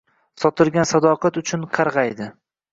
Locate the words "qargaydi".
1.79-2.35